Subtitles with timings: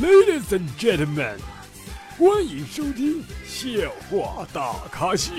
[0.00, 1.38] Ladies and gentlemen，
[2.18, 3.68] 欢迎收听笑
[4.10, 5.32] 话大咖秀。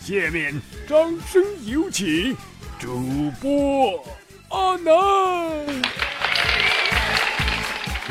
[0.00, 2.36] 下面掌声有请
[2.78, 4.02] 主播
[4.48, 4.92] 阿南。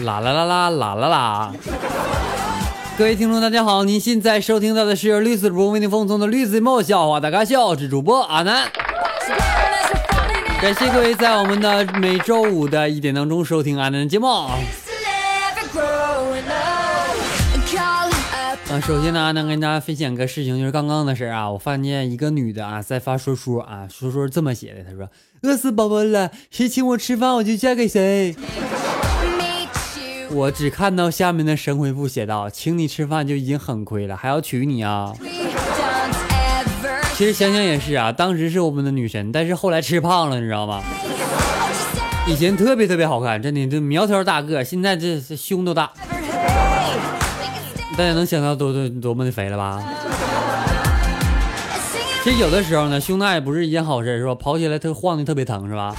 [0.05, 1.53] 啦啦啦啦啦啦啦！
[2.97, 8.69] 各位听众，大家好，您现在收听到的是绿色主播为您奉送的绿色梦笑话大咖秀，我是主播阿南。
[10.59, 14.27] 感谢各位在我们的每周五的一点当中收听阿南的节目。
[14.27, 14.57] 啊，
[18.81, 21.49] 首先呢，阿南跟大家分享个事情，就是刚刚的事啊。
[21.51, 25.07] 我发现一个女的啊，在发说说啊，说说这么写的，她说
[25.43, 28.35] ：“饿死宝宝了，谁请我吃饭，我就嫁给谁。”
[30.31, 35.13] 我只看到下面的神回复写道：“请你吃饭就已经很亏了，还要娶你啊！”
[37.17, 40.83] 其实想想也是啊，当时是我们的女神，但是后来吃胖了，你知道吗？
[42.27, 45.91] 以前特别特别好看，真的这苗条大个，现在这胸都大。
[47.97, 49.81] 大家能想到多多多么的肥了吧？
[52.23, 54.35] 其实有的时候呢，胸大也不是一件好事，是吧？
[54.35, 55.95] 跑起来特晃的特别疼，是吧？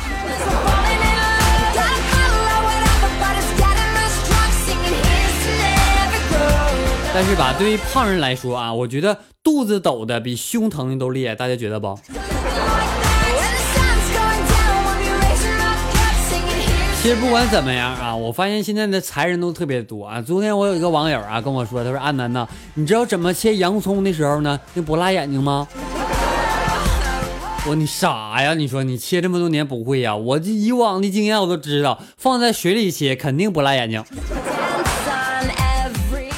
[7.20, 11.98] 但是吧，对于胖人来说啊，我觉得肚子抖的比胸疼的都厉害，大家觉得不？
[17.02, 20.22] 其实不管怎么样啊，我发现现在的才人都特别多啊。
[20.22, 28.55] 昨天我有一个网友啊跟我说，他说：“安南呐，你知道怎么切洋葱的时候呢，就不辣眼睛吗？”我说：“你傻呀？
[28.55, 30.14] 你说你切这么多年不会呀？
[30.14, 34.05] 我这以往的经验我都知道，放在水里切肯定不辣眼睛。”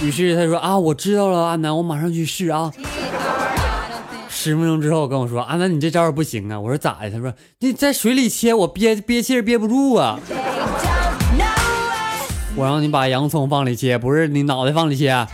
[0.02, 2.72] 于是他说：“啊，我知道了，阿南，我马上去试啊。”
[4.28, 10.18] 十分钟之后跟我说：“阿南，你这招不行啊。”我说：“咋的？”他说：“你在水里切，我憋憋气憋不住啊。”
[12.56, 15.26] 我让你把洋葱放里切，不是你脑袋放里切。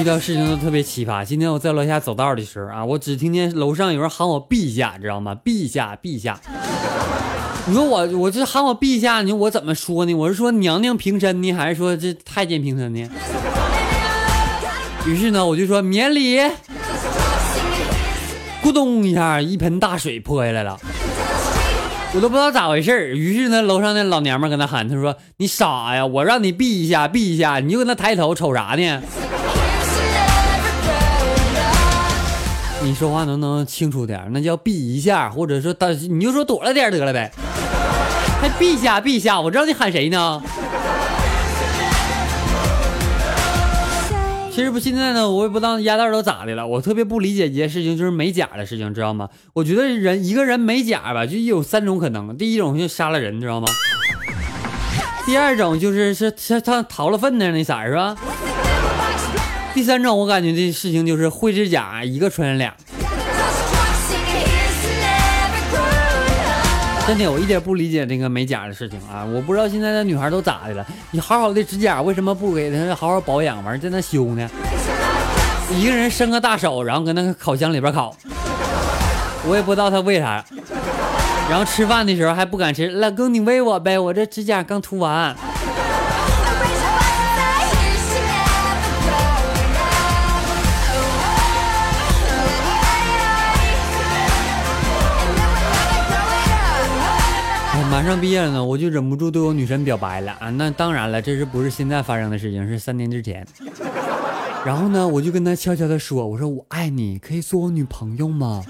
[0.00, 1.24] 遇到事情都特别奇葩。
[1.24, 5.36] 今天我在楼下走道的时候啊，我只听见楼上有人喊我陛下，知道吗？
[5.44, 6.40] 陛下，陛下。
[7.66, 10.14] 你说我，我这喊我陛下，你说我怎么说呢？
[10.14, 13.08] 我是说娘娘平身呢，还是说这太监平身呢？
[15.06, 16.38] 于是呢，我就说免礼。
[18.62, 20.78] 咕咚一下，一盆大水泼下来了。
[22.14, 29.02] 我都不知道咋回事于是呢，楼上那老娘们跟他喊，他说：“你傻呀，我让你避一下，避一下，你就跟那抬头瞅啥呢？”
[32.84, 34.28] 你说话能不能清楚点？
[34.30, 37.32] 那叫避一下，或者说他，你就说躲了点得了呗。
[38.42, 40.42] 还避下避下，我知道你喊谁呢？
[44.52, 46.66] 其实不，现在呢，我也不知道鸭蛋都咋的了。
[46.66, 49.30] 我特别不理解一件事情，就是美甲的事情，知道吗？
[49.54, 53.66] 我觉得人一个人美甲吧，就有三种可能：第一种就杀了人，知道吗？
[55.24, 58.14] 第二种就是是他他逃了粪的那色儿，是吧？
[59.74, 62.72] 第三种，我感觉这事情就是灰指甲一个传染俩。
[67.04, 69.24] 真的，我一点不理解那个美甲的事情啊！
[69.24, 70.86] 我不知道现在的女孩都咋的了？
[71.10, 73.62] 你好好的指甲，为什么不给她好好保养？
[73.64, 74.48] 完在那修呢？
[75.72, 78.16] 一个人伸个大手，然后搁那个烤箱里边烤，
[79.44, 80.44] 我也不知道她为啥。
[81.50, 85.36] 然后吃饭的时候还不敢吃，老公你喂我呗，我这指甲刚涂完。
[97.94, 100.50] 马上毕业了呢，我就忍不住对我女神表白了啊！
[100.50, 102.66] 那当然了，这是不是现在发生的事情？
[102.68, 103.46] 是三年之前。
[104.66, 108.64] 然后呢，我就跟她悄悄的说：“我说我爱你，可以做我女朋友吗？”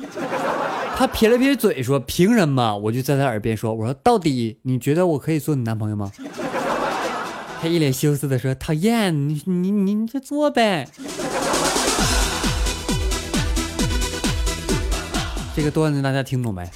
[0.95, 6.13] 她撇了撇嘴说：“凭什么？”我就在她耳边说：“我说到底你觉得我可以做你男朋友吗？”
[7.63, 10.87] 她一脸羞涩的说：“讨厌，你你你就做呗。”
[15.57, 16.69] 这个段子大家听懂没？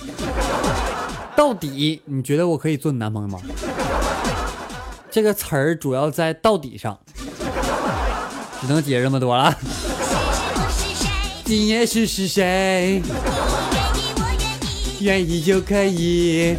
[1.39, 3.39] 到底你觉得我可以做你男朋友吗？
[5.09, 6.99] 这个词儿主要在“到底”上，
[8.61, 9.57] 只能解释这么多了。
[11.45, 13.01] 今夜是是谁？
[14.99, 16.57] 愿意就可以。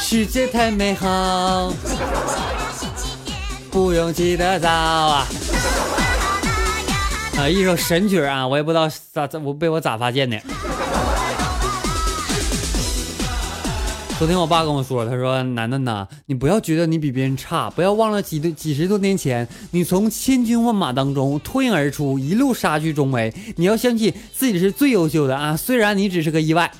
[0.00, 1.72] 世界太美好，
[3.70, 5.26] 不用起得早啊！
[7.38, 10.36] 啊，一首神曲啊，我也不知道咋咋我被我咋发现的。
[14.22, 23.34] 昨天我爸跟我说，他说：“楠楠呐，你不要觉得你比别人差，不要忘了几多几十多年前，你从千军万马当中脱颖而出，一路杀去重围。
[23.56, 25.56] 你要相信自己是最优秀的啊！
[25.58, 26.70] 虽然你只是个意外。”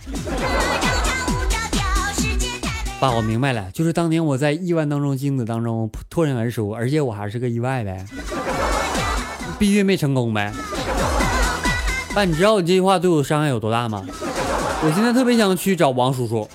[3.01, 8.07] 爸，我明白了，就是当年我在亿万当中精子当中脱颖而出，而且我还是个意外呗，
[9.59, 10.53] 避孕没成功呗。
[12.15, 14.07] 爸，你知道我这句话对我伤害有多大吗？
[14.85, 16.49] 我现在特别想去找王叔叔。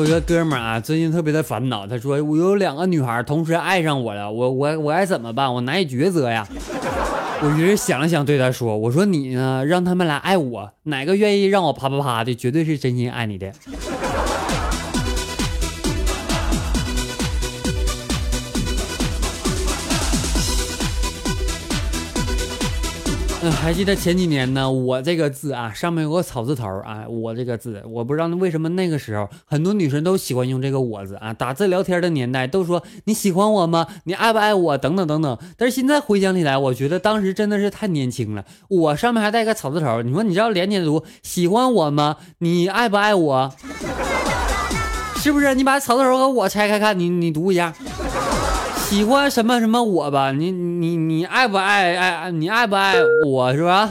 [0.00, 1.86] 我有个哥们儿啊，最近特别的烦恼。
[1.86, 5.52] 他说我有两个女孩同时爱上我了，我我我该怎么办？
[5.52, 6.48] 我难以抉择呀。
[7.42, 13.52] 我于是想了想，对他说：“我说你呢，让他们来爱我，哪个愿意让我啪啪啪的，绝对是真心爱你的。”
[23.42, 33.86] 嗯，还记得前几年呢，我这个字啊，上面有个草字头啊，我这个字，我不知道为什么那个时候很多女生都喜欢用这个我字啊，打字聊天的年代都说你喜欢我吗？
[34.04, 34.76] 你爱不爱我？
[34.76, 35.38] 等等等等。
[35.56, 38.44] 但是现在回想起来，我觉得当时真的是太年轻了。
[38.68, 42.18] 我上面还带个草字头，你说你知道连起来读喜欢我吗？
[42.40, 43.50] 你爱不爱我？
[45.16, 45.54] 是不是？
[45.54, 47.72] 你把草字头和我拆开看，你你读一下。
[48.90, 53.88] 喜欢什么什么我吧，你你你爱不爱爱爱你爱不爱我是吧？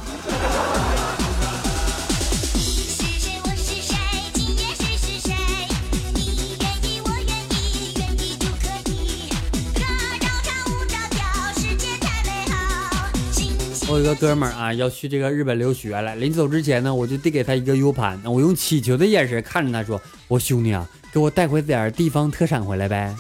[13.88, 23.16] 我有个哥们儿啊，要去这个日本留学了，临走之前呢，我就递给他一个 U 盘，我用乞求的眼神看着他说：“我兄弟啊，给我带回点地方特产回来呗。”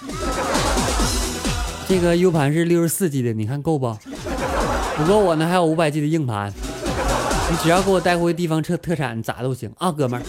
[1.89, 3.97] 这个 U 盘是六十四 G 的，你看够不？
[4.95, 6.53] 不够我呢还有五百 G 的硬盘，
[7.49, 10.23] 你只要给我带回地方特特产，咋都行啊，哥们儿。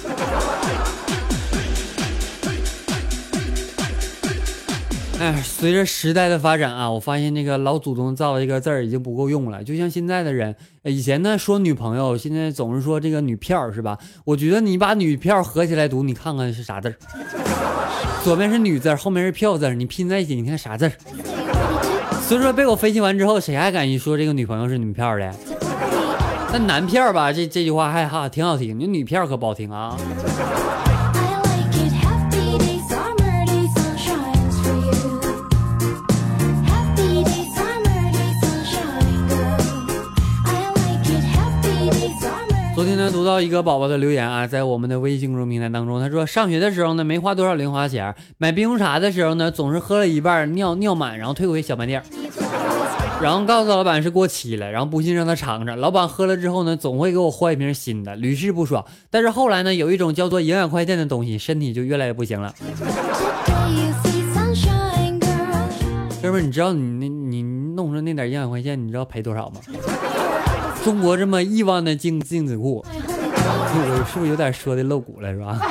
[5.18, 9.62] 哎，随着时代的发展啊，我发现那个老祖宗造的这个字儿已经不够用了。
[9.62, 13.98] 就像现在的人，以前呢说女朋友，现在总是说这个女票是吧？
[14.24, 16.96] 我觉得你把女票合起来读，你看看是啥字儿？
[18.24, 20.92] 左边是女字，后面是票字，你拼在一起，你看啥字儿？
[22.30, 25.34] 所以说被我分析完之后，谁还敢说这个女朋友是女票的？
[26.52, 29.96] 那男票吧，这这句话还哈挺好听，你女票可不好听啊。
[42.80, 52.02] 昨天呢，读到一个宝宝的留言啊，在我们的微信公众平台当中，他说上学的时候呢，没花多少零花钱，买冰红茶的时候呢，总是喝了一半尿尿满，然后退回小卖店，
[53.20, 58.82] 然后告诉老板是过期了，然后不信让他尝尝，老板喝了之后呢，总会给我换一瓶新的，屡试不爽。
[59.10, 62.54] 但是后来呢，有一种叫做营养快线的东西，身体就越来越不行了。
[66.22, 67.42] 哥们，你知道你那你
[67.76, 69.60] 弄上那点营养快线，你知道赔多少吗？
[70.82, 75.58] 中国这么亿万的精精子库，我是不是有点说的露骨了，是吧？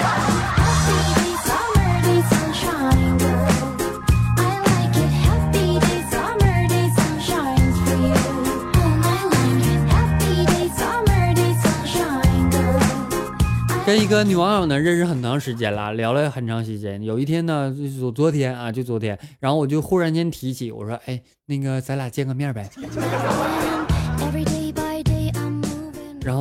[13.86, 17.02] 跟一个女网友呢认识很长时间了，聊了很长时间。
[17.02, 22.70] 有一天呢，就昨天啊，就昨天，然后我就忽然间提起，我说，哎，那个咱俩见个面呗。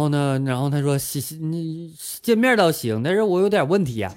[0.09, 0.38] 那？
[0.45, 4.12] 然后他说：“行，你见面倒行，但是我有点问题呀。”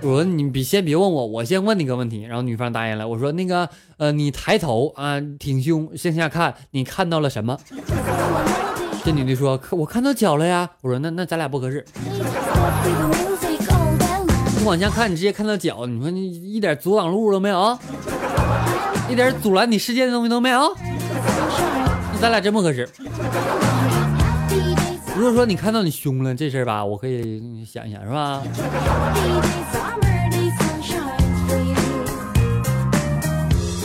[0.00, 3.06] 我说：“你别先别问我，我先问你个问题。”然后女方答应了。
[3.08, 7.58] 我说：“那个，呃，你抬头啊，挺胸向下看，你看到了什么？”
[9.04, 11.84] 这女的说：“我看到脚了呀。”我说：“那那咱俩不合适。
[14.56, 17.78] 你往下看，你直接看到脚，你说你一点阻挡路都没有，
[19.10, 20.72] 一点阻拦你视线的东西都没有，
[22.12, 22.88] 那咱俩真不合适。”
[25.18, 28.40] 如果说你看到你胸了这事儿吧，我可以想一想，是吧？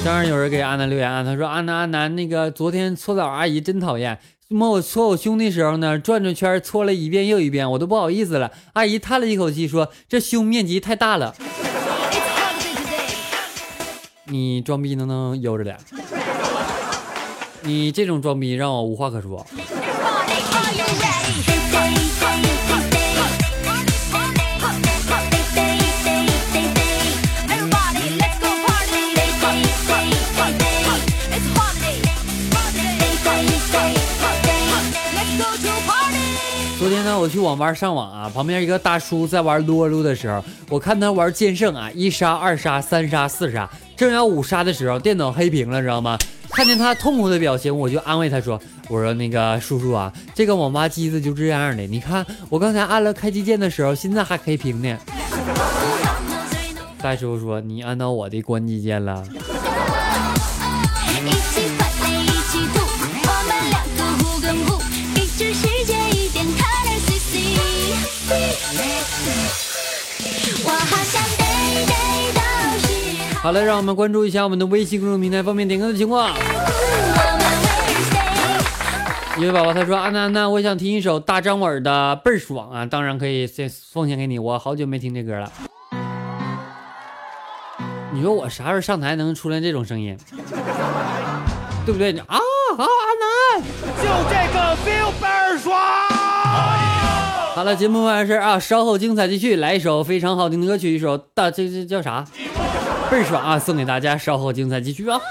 [0.05, 8.51] 当然有人给阿南留言啊，他说阿南阿南，那个昨天搓澡阿姨真讨厌，摸我搓我胸的时候呢，转转圈搓了一遍又一遍，我都不好意思了。
[8.73, 11.33] 阿姨叹了一口气说：“这胸面积太大了。”
[14.29, 15.75] 你装逼能不能悠着点？
[17.63, 19.43] 你这种装逼让我无话可说。
[37.23, 46.17] 我去网吧上网啊，旁边一个大叔在玩撸啊撸的时候，我看他玩剑圣啊，一杀、二杀、三杀、四杀，正要五杀的时候，电脑黑屏了，知道吗？
[46.49, 48.59] 看见他痛苦的表情，我就安慰他说
[48.91, 54.97] ：“我说那个叔叔啊，这个网吧机子就这样的，你看我刚才按了开机键的时候，现在还黑屏呢。”
[57.01, 59.23] 大叔说：“你按到我的关机键了。”
[73.43, 76.33] 好了，让我们关注一下我们的微信公众平台方面点歌的情况。
[79.37, 84.39] 一位宝宝他说：“安娜安娜，我想听一首大张伟的倍儿爽啊，当然可以先奉献给你。
[84.39, 85.51] 我好久没听这歌了。
[88.13, 90.17] 你说我啥时候上台能出来这种声音？
[91.85, 92.17] 对不对？
[92.19, 92.25] 啊
[92.77, 92.87] 啊，安
[93.19, 93.61] 南，
[93.97, 95.77] 就这个 feel 倍儿爽。
[97.55, 102.23] 好了，节目完事啊，稍后精彩继续，来一首非常好听的歌曲，一首大这这叫啥？”
[103.13, 103.59] 倍爽啊！
[103.59, 105.21] 送给大家，稍后精彩继续啊！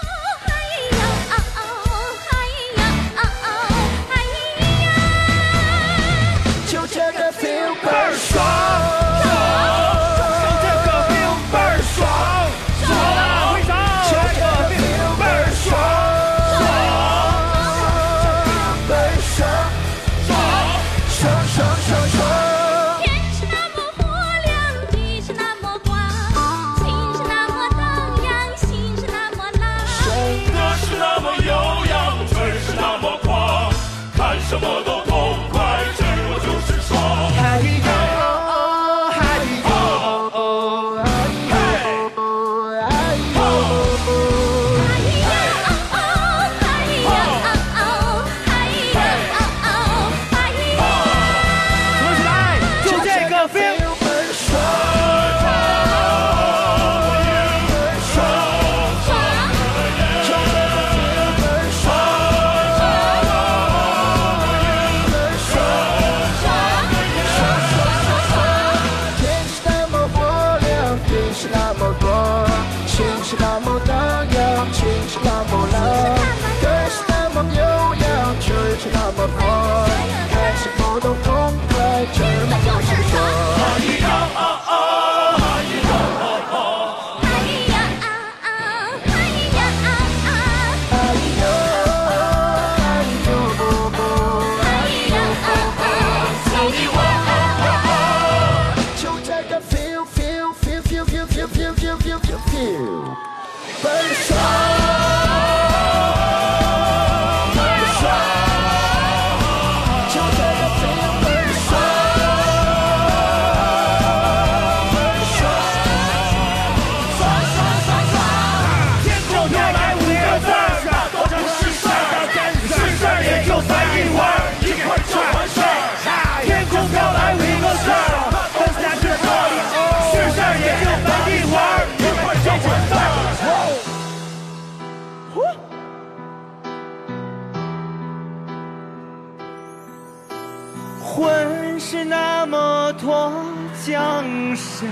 [144.82, 144.90] 情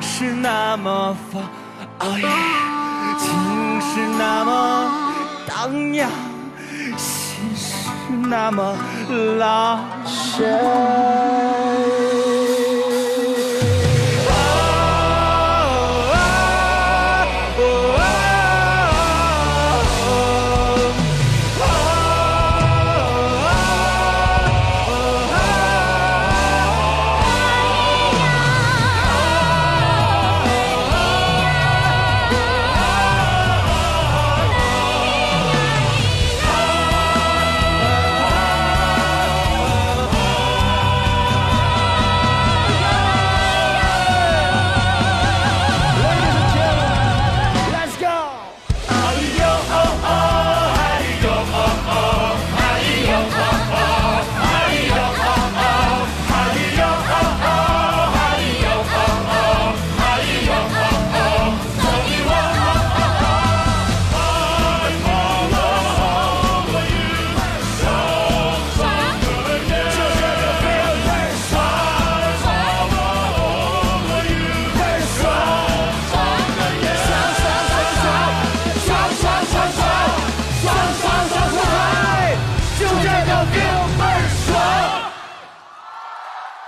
[0.00, 1.42] 是那么放，
[3.18, 4.88] 情是那么
[5.48, 6.08] 荡漾，
[6.96, 7.88] 心是
[8.28, 8.76] 那么
[9.38, 11.51] 老深。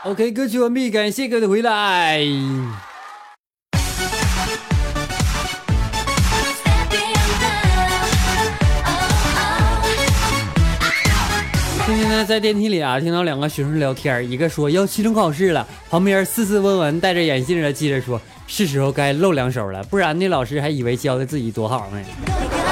[0.04, 2.18] OK，歌曲完毕，感谢各位的回来。
[11.86, 22.63] 今天呢，在电梯里啊，听到两个学生聊天，一个说要期中考试了，旁边斯斯文文戴着眼镜的记者说，是时候该露两手了，不然那老师还以为教的自己多好呢。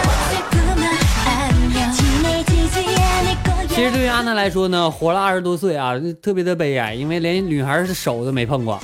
[3.75, 8.79] 其实对于安娜来说呢，活了二十多岁啊，特别的悲哀，因为连女孩的手都没碰过。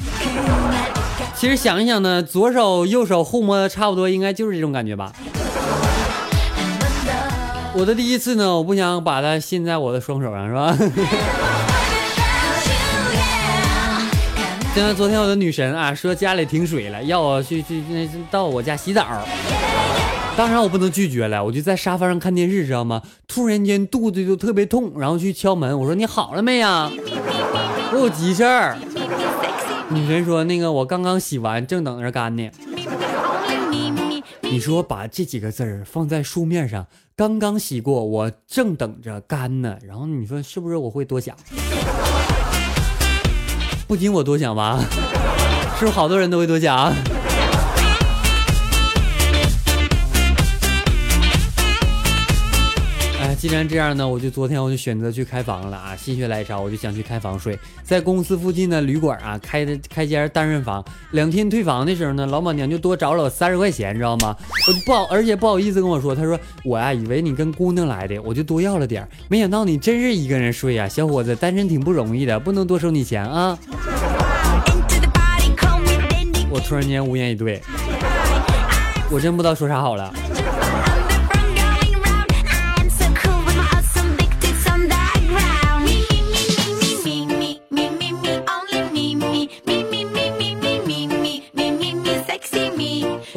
[1.34, 5.12] 其实想一想呢，左手右手互摸的差不多，应该就是这种感觉吧。
[7.74, 10.74] 我的第一次呢，我不想把它信在我的双手上，是吧？
[14.74, 19.06] 现在昨天我的女神啊说家里停水了，要我去去那到我家洗澡，
[20.38, 23.02] 当然我不能拒绝了，我就在沙发上看电视，知道吗？
[23.26, 26.88] 突然间肚子就特别痛，然后去敲门，我说你好了没呀？
[27.92, 28.78] 我有急事儿。
[29.90, 32.48] 女神说那个我刚刚洗完，正等着干呢。
[34.42, 36.86] 你说把这几个字儿放在书面上。
[37.16, 39.76] 刚刚洗过，我正等着干呢。
[39.84, 41.34] 然后你说是不是我会多想？
[43.88, 44.78] 不仅我多想吧，
[45.80, 46.94] 是不是好多人都会多想？
[53.38, 55.94] 既然这样呢，我就昨天我就选择去开房了啊！
[55.94, 60.84] 心血来潮，我就想去开房睡，在公司附近的旅馆啊开的开间单人房。
[61.12, 64.34] 两天退房的时候呢，老板娘就多找了我三十块钱，知道吗？
[64.84, 73.56] 不好，而且不好意思跟我说，他说我呀以为你跟姑娘来的，我就多要了点没想到你真是一个人睡呀，小伙子单身挺不容易的，不能多收你钱啊！
[76.50, 77.62] 我突然间无言以对，
[79.12, 80.12] 我真不知道说啥好了。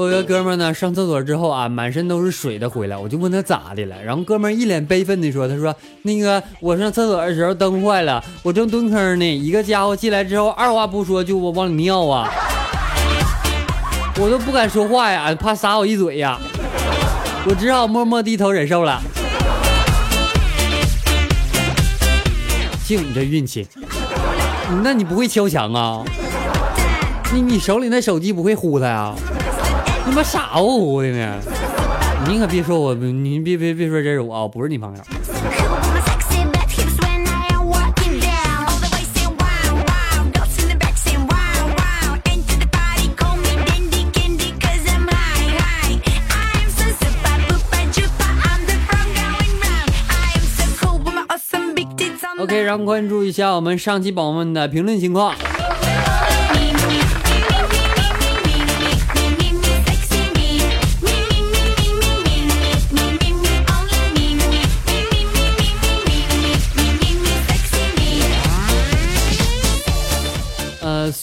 [0.02, 12.28] 我有个哥们呢，上厕所之后啊，满身都是水的回来，我就问他咋的了，然后哥们一脸悲愤的说：“他说那个我上厕所的时候灯坏了，我正蹲坑呢，一个家伙进来之后，二话不说就我往里尿啊，
[14.18, 16.40] 我都不敢说话呀，怕撒我一嘴呀，
[17.46, 19.00] 我只好默默低头忍受了。
[22.88, 23.68] 就你这运气，
[24.84, 26.04] 那你不会敲墙啊？
[27.32, 29.14] 你你手里那手机不会呼他呀？”
[30.12, 31.40] 你妈傻乎乎的呢！
[32.28, 35.04] 你可别说我，你别别别说这是我，不是你朋友。
[52.38, 55.34] OK，让关注一下我们上期宝宝们的评论情况。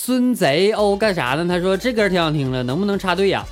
[0.09, 1.45] 孙贼哦，干啥呢？
[1.47, 3.45] 他说这歌挺好听的，能不能插队呀？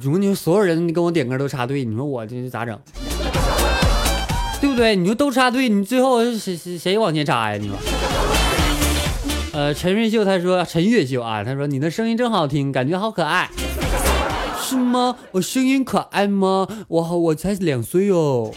[0.00, 2.78] 如果你说所有人跟我点歌都插队，你说我这咋整？
[4.60, 4.94] 对不对？
[4.94, 7.58] 你说都插队，你最后谁谁谁往前插呀？
[7.60, 7.76] 你说？
[9.52, 13.50] 呃，陈瑞秀他说陈月秀啊，他说你的声音真好听，感觉好可爱，
[14.62, 15.16] 是吗？
[15.32, 16.68] 我声音可爱吗？
[16.86, 18.52] 我好我才两岁哦。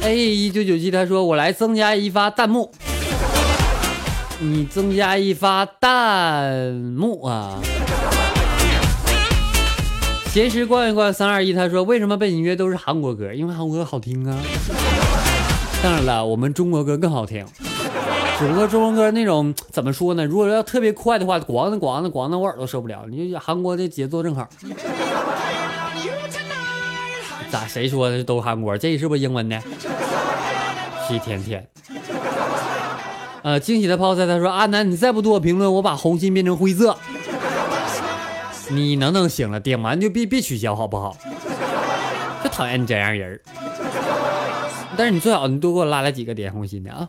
[0.00, 2.72] 哎，一九九七他说我来增加一发弹幕。
[4.42, 7.60] 你增加一发弹幕啊！
[10.32, 13.34] 闲时逛一逛三二一，他说为什么背景音乐都是韩国歌？
[13.34, 14.38] 因为韩国歌好听啊。
[15.82, 17.44] 当然了，我们中国歌更好听，
[18.38, 20.24] 只不过中国歌那种怎么说呢？
[20.24, 23.04] 如果要特别快的话，咣的咣的咣的，我耳朵受不了。
[23.10, 24.48] 你就韩国的节奏正好。
[27.50, 27.66] 咋？
[27.66, 28.78] 谁说的都韩国？
[28.78, 29.62] 这是不是英文的？
[31.10, 31.68] 一天天。
[33.42, 36.96] 呃，惊喜的泡菜他说：“阿南，你再不多评论，我把红心变成灰色。
[38.68, 39.58] 你能不能行了？
[39.58, 41.16] 点完就别别取消，好不好？
[42.44, 43.40] 就讨厌你这样人
[44.96, 47.08] 但是你最好你多给我拉来几个点红心的啊！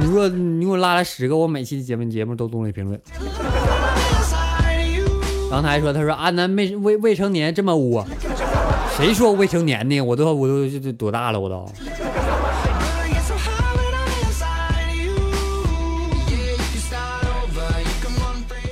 [0.00, 3.00] 你说你给我拉来十个，我每期的节目节目都读你评论。
[5.50, 8.04] 然后他还说：他说阿南未未未成年这么污，
[8.96, 10.00] 谁说未成年呢？
[10.00, 11.38] 我都我都都多大了？
[11.38, 11.64] 我都。”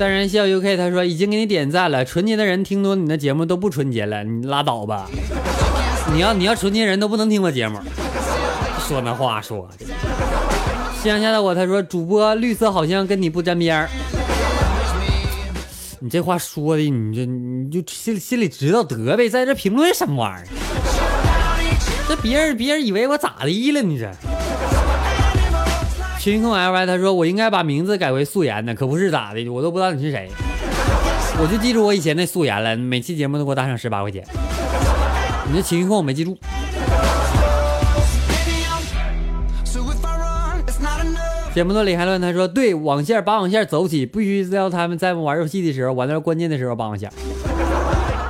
[0.00, 2.02] 淡然笑 UK，他说已经给你点赞了。
[2.06, 5.06] 纯洁的人听多你的节目都不纯洁了，你拉倒吧。
[6.14, 7.78] 你要你要纯洁人都不能听我节目，
[8.88, 9.84] 说那话说的。
[11.04, 13.90] 乡下的我他说主播绿色好像跟你不沾边儿。
[15.98, 20.48] 你这话说的，你就你就心里心里知道得呗，在这评论什么玩意儿？
[22.08, 23.82] 这别人别人以为我咋的了？
[23.82, 24.10] 你这？
[26.20, 30.28] 群控 L Y 他说我应该把名字改为素颜的，可不是咋的，我都不知道你是谁，
[31.40, 34.22] 我就记住我以前那素颜了，每期节目都给我打赏十八块钱。
[35.50, 36.36] 你这群控我没记住。
[41.54, 47.10] 节目多里还乱，他说对网线拔网线走起，必须要他们在玩游戏的时候玩到关键的时候拔网线。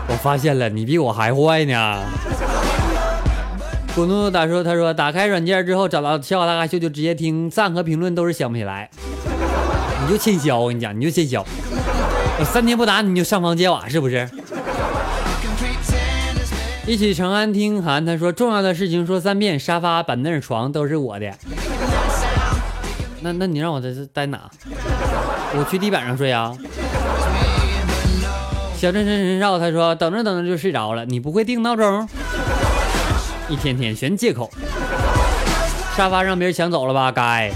[0.07, 2.05] 我发现了，你比我还坏呢。
[4.01, 8.89] 咕噜打说，他说打开软件之后找到笑话大咖秀就直接听，赞和评论都是想不起来。
[10.03, 11.45] 你就欠削，我跟你讲，你就欠削。
[12.39, 14.27] 我三天不打你就上房揭瓦是不是？
[16.87, 21.31] 一起长安听韩，他说重要的事情说三遍，沙发、板凳、床都是我的。
[23.21, 24.51] 那那你让我在这待哪？
[25.55, 26.57] 我去地板上睡啊！
[28.79, 32.09] 小陈陈陈少他说等着等着就睡着了，你不会定闹钟？
[33.51, 34.51] 一天天全借口。
[35.97, 37.11] 沙发让别人抢走了吧？
[37.13, 37.53] 该。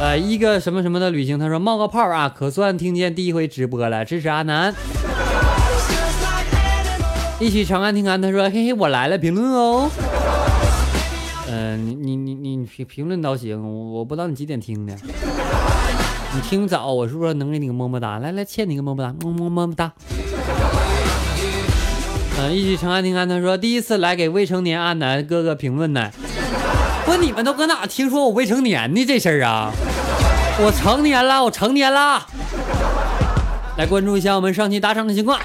[0.00, 4.74] 呃，一个什么什么的旅行，他说冒个泡啊，可算听见第一回直播了，支持阿南。
[7.38, 9.90] 一起长安听安，他说嘿嘿我来了，评论哦。
[11.48, 14.96] 嗯，你你你你评评论倒行，我不知道你几点听的。
[16.34, 18.18] 你听早，我是不是能给你个么么哒？
[18.18, 19.92] 来来，欠你个么么哒，么么么么哒。
[22.50, 26.10] 一起成安听安，他说第一次来给未成年阿南哥哥评论呢。
[27.04, 29.70] 不，你们都搁哪听说我未成年的这事儿啊？
[30.60, 32.26] 我成年了，我成年了。
[33.76, 35.38] 来关注一下我们上期打赏的情况。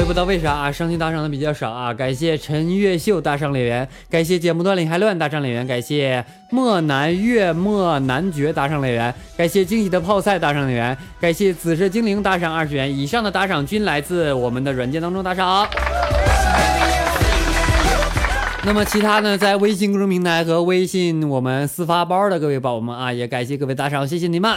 [0.00, 1.92] 也不知道为啥啊，上期打赏的比较少啊。
[1.92, 12.90] 感谢陈月秀打赏脸员，感谢节目段里还乱打赏脸员，感谢莫南月莫男爵打赏脸员，感谢惊喜的泡菜打赏脸员，感谢紫色精灵打赏二十元。
[12.90, 15.68] 以上的打赏均来自我们的软件当中打赏。
[18.64, 24.50] 那么其他呢，在微信公众平台和微信我们私发包的各位宝宝们啊，也感谢各位打赏，谢谢你们。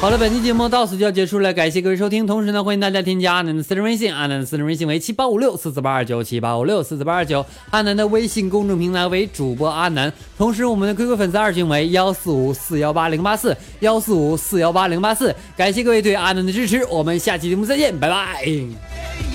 [0.00, 2.24] 好了，本期节目到此就要结束了，感谢各位收听。
[2.24, 10.10] 同时呢，欢迎大家添加阿南的私人微信，阿南的私人微信为七八五六四四八二九七八五六四四八二九，阿南的微信公众平台为主播阿南。
[10.36, 15.34] 同时，我们的 QQ 粉丝二群为幺四五四幺八零八四幺四五四幺八零八四。
[15.56, 19.27] 感谢各位对阿南的支持，我们下期节目再见，拜拜。